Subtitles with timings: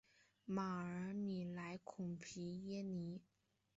[0.45, 3.21] 马尔尼莱孔皮耶尼。